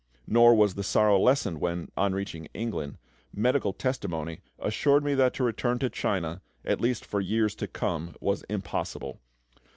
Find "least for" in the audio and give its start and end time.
6.81-7.21